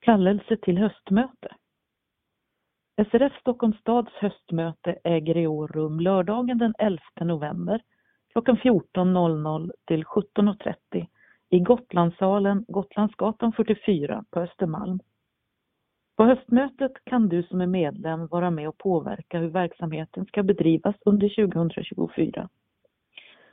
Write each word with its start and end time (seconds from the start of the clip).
Kallelse 0.00 0.56
till 0.56 0.78
höstmöte. 0.78 1.48
SRF 3.10 3.32
Stockholms 3.40 3.76
stads 3.76 4.12
höstmöte 4.12 4.98
äger 5.04 5.36
i 5.36 5.46
år 5.46 5.68
rum 5.68 6.00
lördagen 6.00 6.58
den 6.58 6.74
11 6.78 7.00
november 7.20 7.82
klockan 8.32 8.56
14.00 8.56 9.70
till 9.86 10.04
17.30 10.04 11.06
i 11.50 11.60
Gotlandssalen, 11.60 12.64
Gotlandsgatan 12.68 13.52
44 13.52 14.24
på 14.30 14.40
Östermalm. 14.40 15.00
På 16.16 16.24
höstmötet 16.24 16.92
kan 17.04 17.28
du 17.28 17.42
som 17.42 17.60
är 17.60 17.66
medlem 17.66 18.26
vara 18.26 18.50
med 18.50 18.68
och 18.68 18.78
påverka 18.78 19.38
hur 19.38 19.48
verksamheten 19.48 20.26
ska 20.26 20.42
bedrivas 20.42 20.96
under 21.00 21.28
2024. 21.28 22.48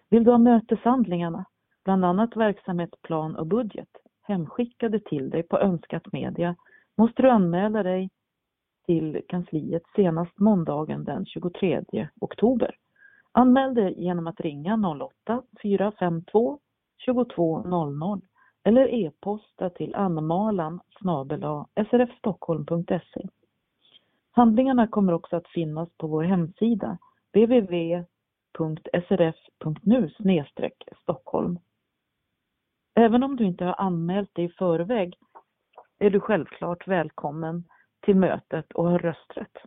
Vill 0.09 0.23
du 0.23 0.32
ha 0.32 0.38
möteshandlingarna, 0.38 1.46
bland 1.84 2.05
annat 2.05 2.36
verksamhetsplan 2.36 3.36
och 3.36 3.48
budget, 3.48 3.89
hemskickade 4.28 5.00
till 5.00 5.30
dig 5.30 5.44
på 5.44 5.60
önskat 5.60 6.14
media 6.14 6.55
måste 6.98 7.21
du 7.21 7.29
anmäla 7.29 7.83
dig 7.83 8.10
till 8.86 9.21
kansliet 9.28 9.83
senast 9.96 10.39
måndagen 10.39 11.04
den 11.04 11.25
23 11.25 11.83
oktober. 12.21 12.75
Anmäl 13.32 13.74
dig 13.74 14.04
genom 14.04 14.28
att 14.28 14.39
ringa 14.39 15.00
08 15.25 15.43
452 15.61 16.60
2200 17.06 18.21
eller 18.64 18.93
e-posta 18.93 19.69
till 19.69 19.96
anmalan 19.96 20.80
srfstockholm.se. 21.92 23.28
Handlingarna 24.32 24.88
kommer 24.88 25.14
också 25.14 25.36
att 25.36 25.47
finnas 25.47 25.89
på 25.97 26.07
vår 26.07 26.24
hemsida 26.24 26.97
www.srf.nu 27.33 28.10
Stockholm. 31.02 31.60
Även 32.95 33.23
om 33.23 33.35
du 33.35 33.44
inte 33.44 33.66
har 33.66 33.75
anmält 33.77 34.35
dig 34.35 34.45
i 34.45 34.49
förväg 34.49 35.17
är 35.99 36.09
du 36.09 36.19
självklart 36.19 36.88
välkommen 36.88 37.63
till 38.02 38.16
mötet 38.16 38.71
och 38.71 38.89
har 38.89 38.99
rösträtt. 38.99 39.57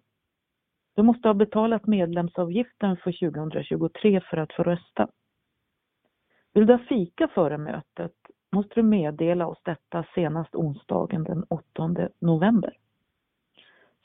Du 0.94 1.02
måste 1.02 1.28
ha 1.28 1.34
betalat 1.34 1.86
medlemsavgiften 1.86 2.96
för 2.96 3.30
2023 3.30 4.20
för 4.20 4.36
att 4.36 4.52
få 4.52 4.62
rösta. 4.62 5.08
Vill 6.52 6.66
du 6.66 6.72
ha 6.72 6.78
fika 6.88 7.28
före 7.28 7.58
mötet 7.58 8.14
måste 8.52 8.74
du 8.74 8.82
meddela 8.82 9.46
oss 9.46 9.58
detta 9.62 10.04
senast 10.14 10.54
onsdagen 10.54 11.24
den 11.24 11.44
8 11.48 11.94
november. 12.18 12.76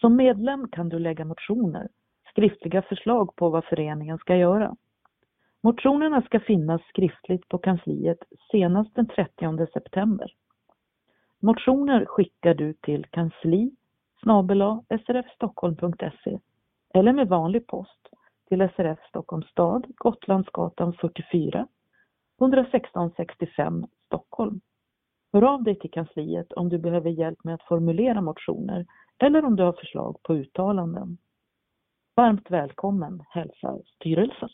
Som 0.02 0.16
medlem 0.16 0.68
kan 0.72 0.90
du 0.90 1.00
lägga 1.00 1.26
motioner, 1.26 1.88
skriftliga 2.30 2.82
förslag 2.82 3.36
på 3.36 3.50
vad 3.50 3.66
föreningen 3.66 4.18
ska 4.18 4.36
göra. 4.36 4.76
Motionerna 5.66 6.22
ska 6.22 6.40
finnas 6.40 6.82
skriftligt 6.90 7.50
på 7.50 7.58
kansliet 7.58 8.18
senast 8.52 8.96
den 8.96 9.08
30 9.08 9.68
september. 9.74 10.34
Motioner 11.40 12.06
skickar 12.06 12.54
du 12.54 12.74
till 12.74 13.06
kansli 13.06 13.72
srfstockholm.se 15.06 16.40
eller 16.94 17.14
med 17.14 17.28
vanlig 17.28 17.68
post 17.68 18.10
till 18.48 18.70
SRF 18.76 19.00
Stockholms 19.10 19.46
stad, 19.46 19.86
Gotlandsgatan 19.96 20.94
44, 20.94 21.68
116 22.42 23.12
65 23.18 23.86
Stockholm. 24.06 24.62
Hör 25.34 25.44
av 25.44 25.64
dig 25.64 25.80
till 25.80 25.92
kansliet 25.92 26.54
om 26.54 26.70
du 26.70 26.78
behöver 26.78 27.10
hjälp 27.10 27.44
med 27.44 27.56
att 27.56 27.68
formulera 27.68 28.22
motioner 28.22 28.86
eller 29.18 29.46
om 29.46 29.56
du 29.56 29.64
har 29.64 29.74
förslag 29.74 30.24
på 30.24 30.34
uttalanden. 30.34 31.18
Varmt 32.16 32.52
välkommen 32.52 33.24
hälsar 33.30 33.82
styrelsen. 33.96 34.50